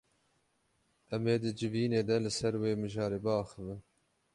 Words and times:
Em 1.15 1.23
ê 1.33 1.35
di 1.43 1.51
civînê 1.59 2.01
de 2.09 2.17
li 2.23 2.31
ser 2.37 2.53
wê 2.61 2.71
mijarê 2.81 3.19
biaxivin. 3.25 3.79